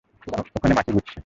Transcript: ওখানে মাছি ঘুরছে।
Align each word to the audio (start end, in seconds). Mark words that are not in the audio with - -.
ওখানে 0.55 0.73
মাছি 0.77 0.91
ঘুরছে। 0.95 1.17